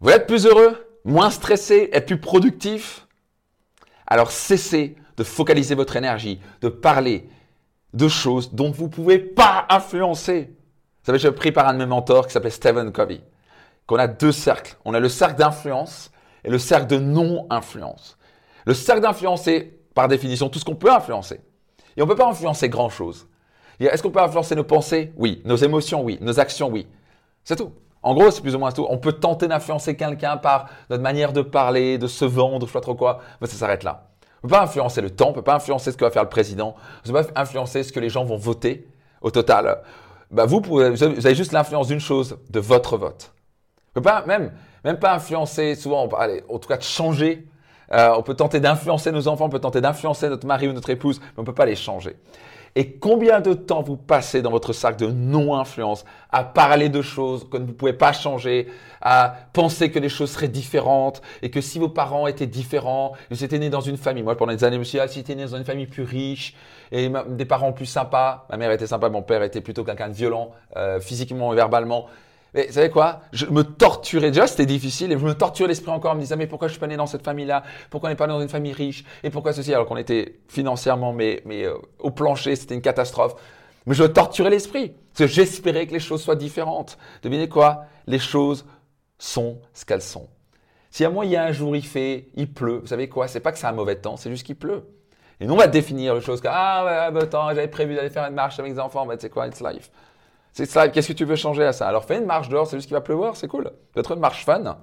Vous 0.00 0.08
êtes 0.08 0.26
plus 0.26 0.46
heureux, 0.46 0.76
moins 1.04 1.30
stressé, 1.30 1.90
être 1.92 2.06
plus 2.06 2.18
productif? 2.18 3.06
Alors 4.06 4.30
cessez 4.30 4.96
de 5.18 5.24
focaliser 5.24 5.74
votre 5.74 5.94
énergie, 5.96 6.40
de 6.62 6.68
parler 6.68 7.28
de 7.92 8.08
choses 8.08 8.52
dont 8.54 8.70
vous 8.70 8.84
ne 8.84 8.88
pouvez 8.88 9.18
pas 9.18 9.66
influencer. 9.68 10.44
Vous 10.44 11.06
savez, 11.06 11.18
j'ai 11.18 11.30
pris 11.32 11.52
par 11.52 11.68
un 11.68 11.74
de 11.74 11.78
mes 11.78 11.86
mentors 11.86 12.26
qui 12.26 12.32
s'appelait 12.32 12.50
Stephen 12.50 12.92
Covey, 12.92 13.20
qu'on 13.86 13.96
a 13.96 14.06
deux 14.06 14.32
cercles. 14.32 14.76
On 14.86 14.94
a 14.94 15.00
le 15.00 15.08
cercle 15.10 15.36
d'influence 15.36 16.10
et 16.44 16.50
le 16.50 16.58
cercle 16.58 16.86
de 16.86 16.98
non-influence. 16.98 18.16
Le 18.64 18.72
cercle 18.72 19.02
d'influence, 19.02 19.42
c'est 19.42 19.80
par 19.94 20.08
définition 20.08 20.48
tout 20.48 20.58
ce 20.58 20.64
qu'on 20.64 20.76
peut 20.76 20.92
influencer. 20.92 21.40
Et 21.96 22.02
on 22.02 22.06
ne 22.06 22.10
peut 22.10 22.16
pas 22.16 22.28
influencer 22.28 22.70
grand-chose. 22.70 23.26
Est-ce 23.78 24.02
qu'on 24.02 24.10
peut 24.10 24.22
influencer 24.22 24.54
nos 24.54 24.64
pensées? 24.64 25.12
Oui. 25.16 25.42
Nos 25.44 25.56
émotions? 25.56 26.02
Oui. 26.02 26.18
Nos 26.20 26.40
actions? 26.40 26.70
Oui. 26.70 26.86
C'est 27.44 27.56
tout. 27.56 27.72
En 28.02 28.14
gros, 28.14 28.30
c'est 28.30 28.40
plus 28.40 28.54
ou 28.54 28.58
moins 28.58 28.72
tout. 28.72 28.86
On 28.88 28.98
peut 28.98 29.12
tenter 29.12 29.46
d'influencer 29.46 29.96
quelqu'un 29.96 30.36
par 30.36 30.68
notre 30.88 31.02
manière 31.02 31.32
de 31.32 31.42
parler, 31.42 31.98
de 31.98 32.06
se 32.06 32.24
vendre, 32.24 32.66
je 32.66 32.72
sais 32.72 32.78
pas 32.78 32.80
trop 32.80 32.94
quoi, 32.94 33.20
mais 33.40 33.46
ça 33.46 33.56
s'arrête 33.56 33.82
là. 33.82 34.06
On 34.42 34.48
peut 34.48 34.54
pas 34.54 34.62
influencer 34.62 35.02
le 35.02 35.10
temps, 35.10 35.28
on 35.28 35.32
peut 35.32 35.42
pas 35.42 35.56
influencer 35.56 35.92
ce 35.92 35.96
que 35.98 36.04
va 36.04 36.10
faire 36.10 36.22
le 36.22 36.30
président, 36.30 36.74
on 37.04 37.12
peut 37.12 37.24
pas 37.24 37.40
influencer 37.40 37.82
ce 37.82 37.92
que 37.92 38.00
les 38.00 38.08
gens 38.08 38.24
vont 38.24 38.38
voter 38.38 38.88
au 39.20 39.30
total. 39.30 39.82
Bah 40.30 40.46
vous, 40.46 40.62
pouvez, 40.62 40.90
vous 40.90 41.02
avez 41.04 41.34
juste 41.34 41.52
l'influence 41.52 41.88
d'une 41.88 42.00
chose, 42.00 42.38
de 42.48 42.60
votre 42.60 42.96
vote. 42.96 43.32
On 43.90 43.94
peut 43.94 44.02
pas 44.02 44.24
même, 44.24 44.52
même 44.84 44.98
pas 44.98 45.12
influencer, 45.14 45.74
souvent, 45.74 46.08
allez, 46.16 46.42
en 46.48 46.58
tout 46.58 46.68
cas 46.68 46.78
de 46.78 46.82
changer. 46.82 47.46
Euh, 47.92 48.14
on 48.16 48.22
peut 48.22 48.34
tenter 48.34 48.60
d'influencer 48.60 49.12
nos 49.12 49.28
enfants, 49.28 49.46
on 49.46 49.50
peut 49.50 49.58
tenter 49.58 49.80
d'influencer 49.80 50.28
notre 50.28 50.46
mari 50.46 50.68
ou 50.68 50.72
notre 50.72 50.90
épouse, 50.90 51.20
mais 51.20 51.38
on 51.38 51.42
ne 51.42 51.46
peut 51.46 51.54
pas 51.54 51.66
les 51.66 51.76
changer. 51.76 52.16
Et 52.76 52.92
combien 52.92 53.40
de 53.40 53.52
temps 53.52 53.82
vous 53.82 53.96
passez 53.96 54.42
dans 54.42 54.50
votre 54.50 54.72
sac 54.72 54.96
de 54.96 55.06
non-influence 55.08 56.04
à 56.30 56.44
parler 56.44 56.88
de 56.88 57.02
choses 57.02 57.48
que 57.50 57.56
vous 57.56 57.64
ne 57.64 57.72
pouvez 57.72 57.92
pas 57.92 58.12
changer, 58.12 58.68
à 59.00 59.34
penser 59.52 59.90
que 59.90 59.98
les 59.98 60.08
choses 60.08 60.30
seraient 60.30 60.48
différentes 60.48 61.20
et 61.42 61.50
que 61.50 61.60
si 61.60 61.80
vos 61.80 61.88
parents 61.88 62.28
étaient 62.28 62.46
différents, 62.46 63.14
vous 63.30 63.42
étiez 63.42 63.58
né 63.58 63.70
dans 63.70 63.80
une 63.80 63.96
famille. 63.96 64.22
Moi, 64.22 64.36
pendant 64.36 64.52
des 64.52 64.62
années, 64.62 64.76
je 64.76 64.80
me 64.80 64.84
suis 64.84 64.98
dit, 64.98 65.02
ah, 65.02 65.08
si 65.08 65.24
né 65.34 65.44
dans 65.44 65.56
une 65.56 65.64
famille 65.64 65.88
plus 65.88 66.04
riche 66.04 66.54
et 66.92 67.10
des 67.30 67.44
parents 67.44 67.72
plus 67.72 67.86
sympas, 67.86 68.46
ma 68.50 68.56
mère 68.56 68.70
était 68.70 68.86
sympa, 68.86 69.08
mon 69.08 69.22
père 69.22 69.42
était 69.42 69.60
plutôt 69.60 69.82
quelqu'un 69.82 70.08
de 70.08 70.14
violent, 70.14 70.52
euh, 70.76 71.00
physiquement 71.00 71.52
et 71.52 71.56
verbalement. 71.56 72.06
Mais 72.54 72.66
vous 72.66 72.72
savez 72.72 72.90
quoi? 72.90 73.20
Je 73.32 73.46
me 73.46 73.62
torturais. 73.62 74.30
Déjà, 74.30 74.46
c'était 74.46 74.66
difficile 74.66 75.12
et 75.12 75.18
je 75.18 75.24
me 75.24 75.34
torturais 75.34 75.68
l'esprit 75.68 75.92
encore 75.92 76.12
en 76.12 76.14
me 76.16 76.20
disant 76.20 76.36
mais 76.36 76.46
pourquoi 76.46 76.68
je 76.68 76.72
suis 76.72 76.80
pas 76.80 76.86
né 76.86 76.96
dans 76.96 77.06
cette 77.06 77.24
famille-là? 77.24 77.62
Pourquoi 77.90 78.08
on 78.08 78.12
n'est 78.12 78.16
pas 78.16 78.26
né 78.26 78.32
dans 78.32 78.40
une 78.40 78.48
famille 78.48 78.72
riche? 78.72 79.04
Et 79.22 79.30
pourquoi 79.30 79.52
ceci? 79.52 79.72
Alors 79.72 79.86
qu'on 79.86 79.96
était 79.96 80.40
financièrement, 80.48 81.12
mais, 81.12 81.42
mais 81.44 81.64
euh, 81.64 81.74
au 81.98 82.10
plancher, 82.10 82.56
c'était 82.56 82.74
une 82.74 82.82
catastrophe. 82.82 83.34
Mais 83.86 83.94
je 83.94 84.04
torturais 84.04 84.50
l'esprit 84.50 84.92
parce 85.12 85.18
que 85.18 85.26
j'espérais 85.26 85.86
que 85.86 85.92
les 85.92 86.00
choses 86.00 86.22
soient 86.22 86.36
différentes. 86.36 86.98
Devinez 87.22 87.48
quoi? 87.48 87.84
Les 88.06 88.18
choses 88.18 88.66
sont 89.18 89.58
ce 89.72 89.84
qu'elles 89.84 90.02
sont. 90.02 90.28
Si 90.90 91.04
à 91.04 91.10
moi 91.10 91.24
il 91.24 91.30
y 91.30 91.36
a 91.36 91.44
un 91.44 91.52
jour 91.52 91.76
il 91.76 91.84
fait, 91.84 92.28
il 92.34 92.52
pleut, 92.52 92.78
vous 92.78 92.88
savez 92.88 93.08
quoi? 93.08 93.28
C'est 93.28 93.40
pas 93.40 93.52
que 93.52 93.58
c'est 93.58 93.66
un 93.66 93.72
mauvais 93.72 93.96
temps, 93.96 94.16
c'est 94.16 94.30
juste 94.30 94.44
qu'il 94.44 94.56
pleut. 94.56 94.84
Et 95.40 95.46
nous 95.46 95.54
on 95.54 95.56
va 95.56 95.68
définir 95.68 96.14
les 96.14 96.20
choses 96.20 96.40
comme 96.40 96.50
ah 96.52 97.10
ouais, 97.12 97.22
attends, 97.22 97.48
j'avais 97.48 97.68
prévu 97.68 97.94
d'aller 97.94 98.10
faire 98.10 98.26
une 98.26 98.34
marche 98.34 98.58
avec 98.58 98.72
les 98.72 98.80
enfants, 98.80 99.06
mais 99.06 99.14
c'est 99.18 99.30
quoi? 99.30 99.46
It's 99.46 99.60
life. 99.60 99.90
C'est 100.52 100.66
qu'est-ce 100.92 101.08
que 101.08 101.12
tu 101.12 101.24
veux 101.24 101.36
changer 101.36 101.64
à 101.64 101.72
ça? 101.72 101.88
Alors 101.88 102.04
fais 102.04 102.18
une 102.18 102.26
marche 102.26 102.48
dehors, 102.48 102.66
c'est 102.66 102.76
juste 102.76 102.88
qu'il 102.88 102.96
va 102.96 103.00
pleuvoir, 103.00 103.36
c'est 103.36 103.48
cool. 103.48 103.70
Peut-être 103.92 104.12
une 104.12 104.20
marche 104.20 104.44
fun. 104.44 104.78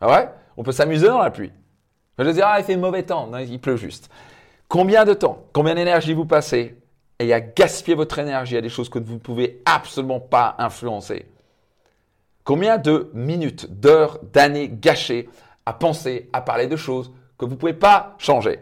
Ah 0.00 0.08
ouais? 0.08 0.28
On 0.56 0.62
peut 0.62 0.72
s'amuser 0.72 1.06
dans 1.06 1.18
la 1.18 1.30
pluie. 1.30 1.52
Je 2.18 2.24
vais 2.24 2.32
dire, 2.32 2.46
ah, 2.48 2.58
il 2.58 2.64
fait 2.64 2.76
mauvais 2.76 3.04
temps. 3.04 3.28
Non, 3.28 3.38
il 3.38 3.60
pleut 3.60 3.76
juste. 3.76 4.10
Combien 4.68 5.04
de 5.04 5.14
temps, 5.14 5.44
combien 5.52 5.74
d'énergie 5.74 6.12
vous 6.12 6.26
passez? 6.26 6.76
Et 7.20 7.32
à 7.32 7.40
gaspiller 7.40 7.96
votre 7.96 8.18
énergie 8.18 8.56
à 8.56 8.60
des 8.60 8.68
choses 8.68 8.88
que 8.88 8.98
vous 8.98 9.14
ne 9.14 9.18
pouvez 9.18 9.62
absolument 9.64 10.20
pas 10.20 10.54
influencer 10.58 11.26
Combien 12.44 12.78
de 12.78 13.10
minutes, 13.12 13.70
d'heures, 13.70 14.20
d'années 14.22 14.70
gâchées 14.72 15.28
à 15.66 15.74
penser, 15.74 16.30
à 16.32 16.40
parler 16.40 16.66
de 16.66 16.76
choses 16.76 17.12
que 17.36 17.44
vous 17.44 17.52
ne 17.52 17.56
pouvez 17.56 17.74
pas 17.74 18.14
changer? 18.18 18.60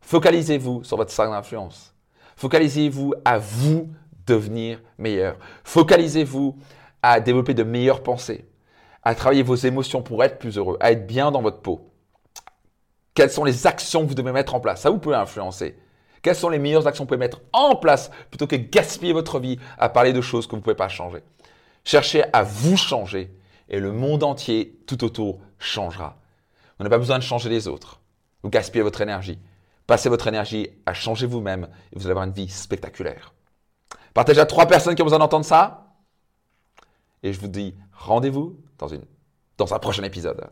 Focalisez-vous 0.00 0.82
sur 0.82 0.96
votre 0.96 1.12
cercle 1.12 1.30
d'influence. 1.30 1.94
Focalisez-vous 2.36 3.14
à 3.24 3.38
vous 3.38 3.88
devenir 4.28 4.80
meilleur. 4.98 5.36
Focalisez-vous 5.64 6.56
à 7.02 7.20
développer 7.20 7.54
de 7.54 7.62
meilleures 7.62 8.02
pensées, 8.02 8.46
à 9.02 9.14
travailler 9.14 9.42
vos 9.42 9.54
émotions 9.54 10.02
pour 10.02 10.22
être 10.24 10.38
plus 10.38 10.58
heureux, 10.58 10.76
à 10.80 10.92
être 10.92 11.06
bien 11.06 11.30
dans 11.30 11.42
votre 11.42 11.60
peau. 11.60 11.90
Quelles 13.14 13.30
sont 13.30 13.44
les 13.44 13.66
actions 13.66 14.04
que 14.04 14.08
vous 14.08 14.14
devez 14.14 14.32
mettre 14.32 14.54
en 14.54 14.60
place? 14.60 14.82
Ça, 14.82 14.90
vous 14.90 14.98
pouvez 14.98 15.16
influencer. 15.16 15.76
Quelles 16.22 16.36
sont 16.36 16.48
les 16.48 16.58
meilleures 16.58 16.86
actions 16.86 17.04
que 17.04 17.08
vous 17.08 17.16
pouvez 17.16 17.26
mettre 17.26 17.40
en 17.52 17.76
place 17.76 18.10
plutôt 18.30 18.46
que 18.46 18.56
gaspiller 18.56 19.12
votre 19.12 19.38
vie 19.40 19.58
à 19.78 19.88
parler 19.88 20.12
de 20.12 20.20
choses 20.20 20.46
que 20.46 20.52
vous 20.52 20.58
ne 20.58 20.62
pouvez 20.62 20.76
pas 20.76 20.88
changer? 20.88 21.22
Cherchez 21.84 22.24
à 22.32 22.42
vous 22.42 22.76
changer 22.76 23.34
et 23.68 23.80
le 23.80 23.92
monde 23.92 24.24
entier 24.24 24.78
tout 24.86 25.04
autour 25.04 25.40
changera. 25.58 26.18
Vous 26.78 26.84
n'avez 26.84 26.94
pas 26.94 26.98
besoin 26.98 27.18
de 27.18 27.24
changer 27.24 27.48
les 27.48 27.66
autres. 27.66 28.00
Vous 28.42 28.50
gaspillez 28.50 28.82
votre 28.82 29.00
énergie. 29.00 29.38
Passez 29.86 30.08
votre 30.08 30.26
énergie 30.26 30.68
à 30.86 30.92
changer 30.92 31.26
vous-même 31.26 31.68
et 31.92 31.96
vous 31.98 32.02
allez 32.02 32.10
avoir 32.10 32.26
une 32.26 32.32
vie 32.32 32.48
spectaculaire. 32.48 33.32
Partagez 34.14 34.40
à 34.40 34.46
trois 34.46 34.66
personnes 34.66 34.94
qui 34.94 35.02
ont 35.02 35.06
besoin 35.06 35.18
d'entendre 35.18 35.44
ça. 35.44 35.94
Et 37.22 37.32
je 37.32 37.40
vous 37.40 37.48
dis 37.48 37.74
rendez-vous 37.92 38.60
dans, 38.78 38.88
dans 39.56 39.74
un 39.74 39.78
prochain 39.78 40.02
épisode. 40.02 40.48